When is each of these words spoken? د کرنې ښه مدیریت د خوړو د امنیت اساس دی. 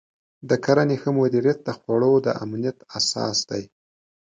د 0.49 0.51
کرنې 0.65 0.97
ښه 1.01 1.09
مدیریت 1.19 1.59
د 1.63 1.69
خوړو 1.77 2.13
د 2.25 2.27
امنیت 2.43 2.77
اساس 2.97 3.37
دی. 3.49 3.63